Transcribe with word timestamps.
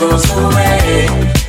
goes 0.00 0.30
away. 0.30 1.39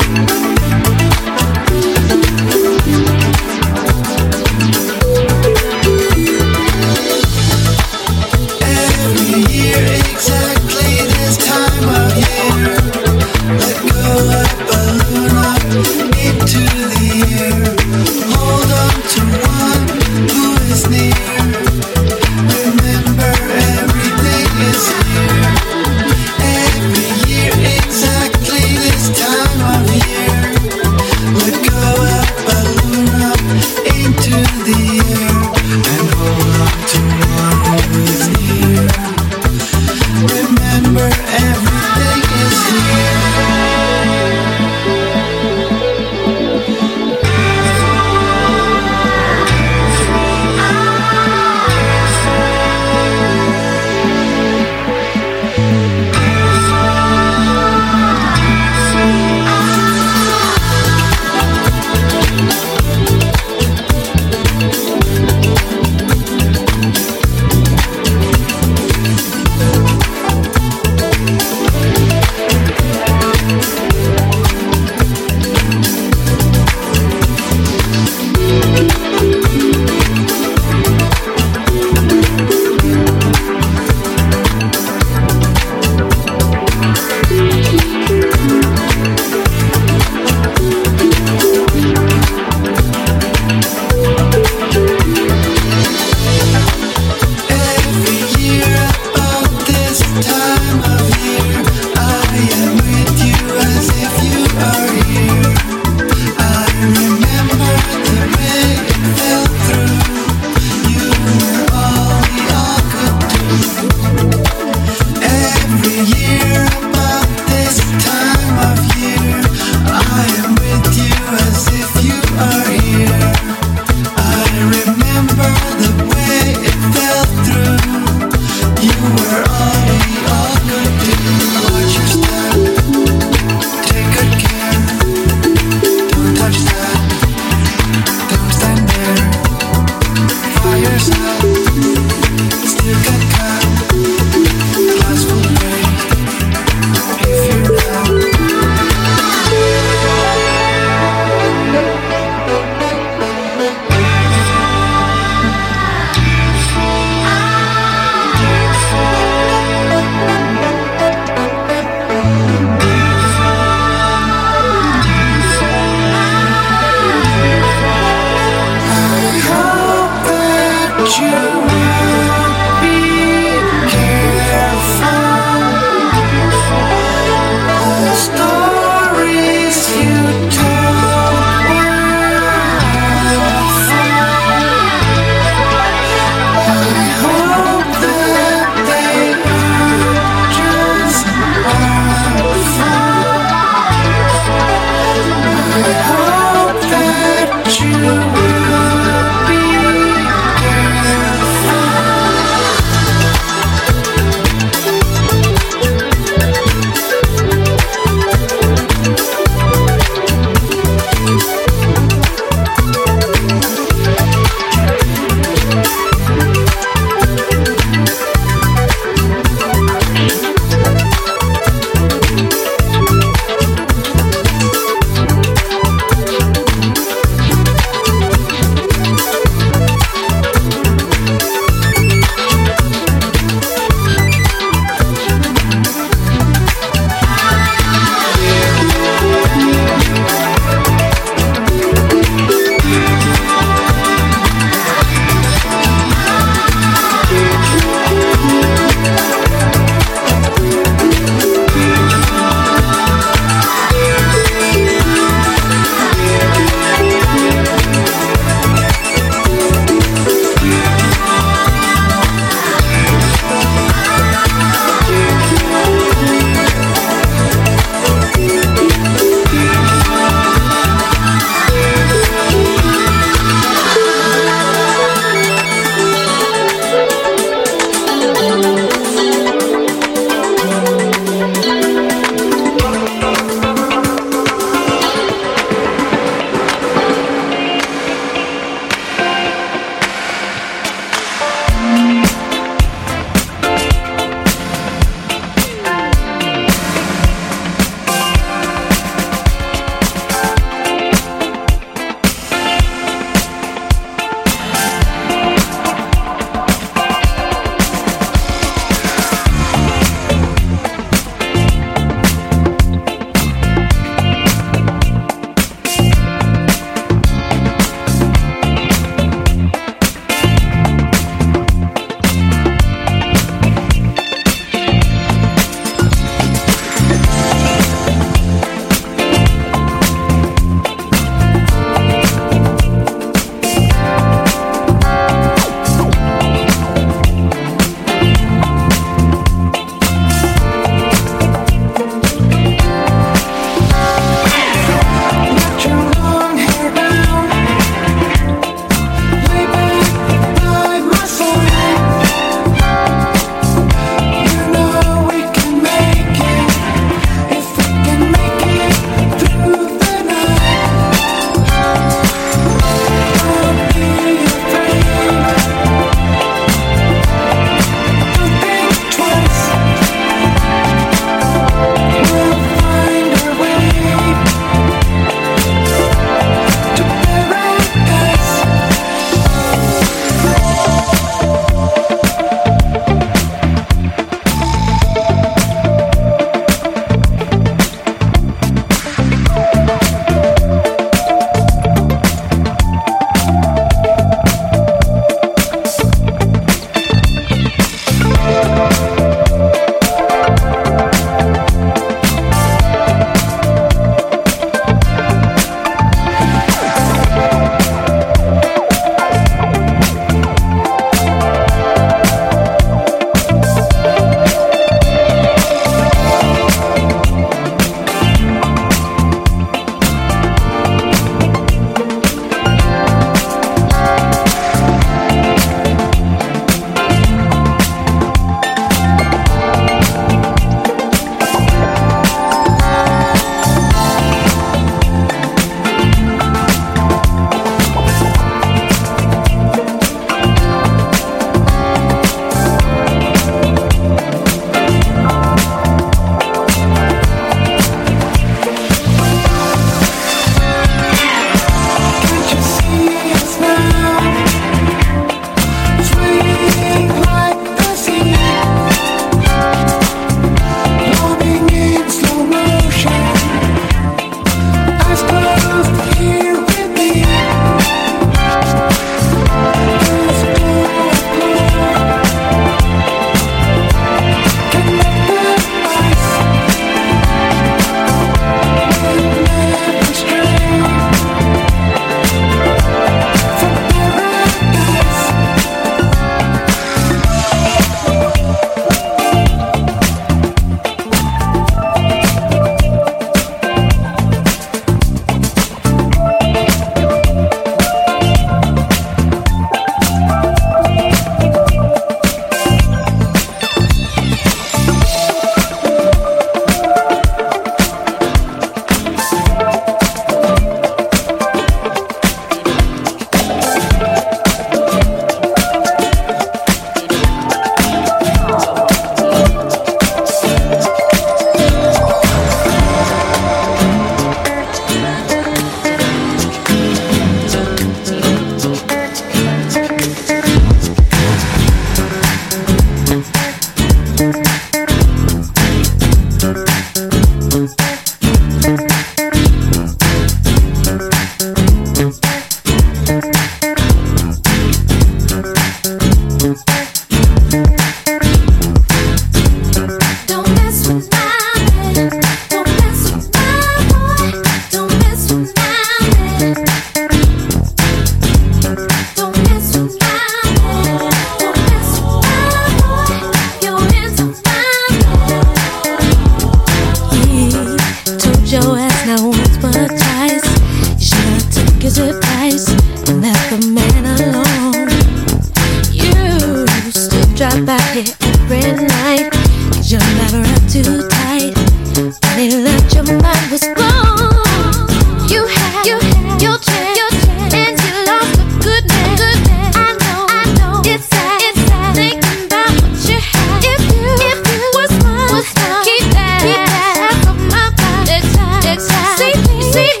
Don't 599.71 600.00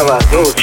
Yavaş 0.00 0.24
dur. 0.32 0.54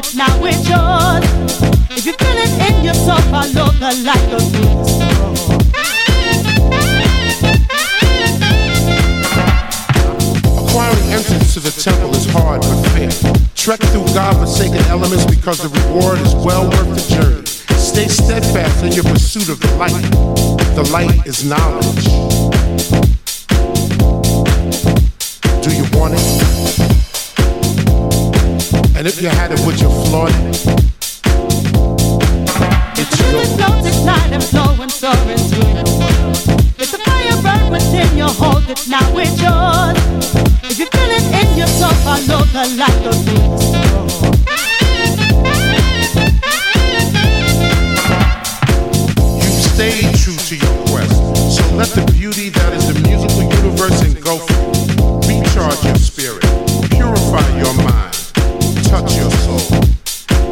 It 0.00 0.14
now, 0.14 0.44
it's 0.44 0.68
yours. 0.68 1.24
If 1.90 2.06
you 2.06 2.12
feel 2.14 2.36
it 2.36 2.52
in 2.68 2.84
your 2.84 2.94
soul, 2.94 3.20
follow 3.28 3.70
the 3.72 3.92
light 4.04 4.32
of 4.32 4.42
Acquiring 10.56 11.12
entrance 11.12 11.54
to 11.54 11.60
the 11.60 11.70
temple 11.82 12.14
is 12.14 12.26
hard 12.32 12.62
but 12.62 12.82
fair. 12.92 13.10
Trek 13.54 13.80
through 13.90 14.06
God-forsaken 14.14 14.84
elements 14.86 15.24
because 15.26 15.58
the 15.58 15.68
reward 15.68 16.18
is 16.20 16.34
well 16.34 16.64
worth 16.70 16.94
the 16.94 17.04
journey. 17.14 17.44
Stay 17.78 18.08
steadfast 18.08 18.84
in 18.84 18.92
your 18.92 19.04
pursuit 19.04 19.48
of 19.48 19.60
the 19.60 19.74
light. 19.76 20.10
The 20.76 20.88
light 20.92 21.26
is 21.26 21.44
knowledge. 21.44 22.04
Do 25.62 25.70
you 25.76 25.84
want 25.98 26.14
it? 26.14 26.49
And 29.00 29.08
if 29.08 29.16
you 29.22 29.30
had 29.30 29.50
it, 29.50 29.58
would 29.64 29.80
you 29.80 29.88
flaunt 29.88 30.28
it? 30.28 30.60
It's 33.00 33.16
yours. 33.16 33.48
The 33.48 33.56
flows 33.56 33.86
and 34.28 34.44
flow 34.44 34.76
and 34.76 34.92
soaring 34.92 35.40
through 35.48 35.72
the 35.72 35.88
world. 35.96 36.36
Let 36.76 36.88
the 36.92 37.00
fire 37.08 37.40
burn 37.40 37.72
within 37.72 38.12
you, 38.18 38.26
hold 38.26 38.68
it 38.68 38.86
now, 38.90 39.00
it's 39.16 39.40
yours. 39.40 39.96
If 40.68 40.78
you 40.78 40.84
feel 40.84 41.10
it 41.16 41.24
in 41.32 41.56
your 41.56 41.66
soul, 41.80 41.96
follow 42.04 42.44
the 42.52 42.76
light 42.76 43.06
of 43.08 43.16
You 49.40 49.50
stay 49.72 50.12
true 50.12 50.36
to 50.36 50.56
your 50.60 50.76
quest, 50.88 51.16
so 51.56 51.64
let 51.74 51.88
the 51.96 52.04
beauty 52.12 52.50
that 52.50 52.74
is 52.74 52.92
the 52.92 53.00
musical 53.08 53.44
universe 53.44 54.09
touch 59.00 59.16
your 59.16 59.30
soul, 59.30 59.60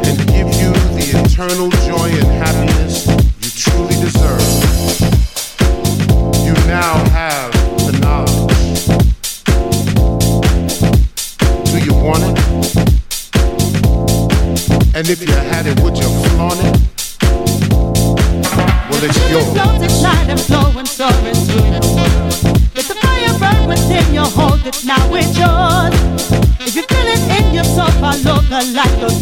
and 0.05 0.17
give 0.27 0.47
you 0.57 0.73
the 0.97 1.05
eternal 1.21 1.69
joy 1.85 2.09
and 2.09 2.25
happiness 2.41 3.05
you 3.41 3.49
truly 3.51 3.95
deserve. 4.01 4.41
You 6.43 6.53
now 6.65 6.97
have 7.09 7.51
the 7.85 7.91
knowledge. 8.01 8.85
Do 11.65 11.77
you 11.77 11.93
want 11.93 12.23
it? 12.23 12.37
And 14.95 15.07
if 15.07 15.21
you 15.21 15.33
had 15.33 15.67
it, 15.67 15.79
would 15.81 15.98
follow 28.61 29.07
the 29.07 29.18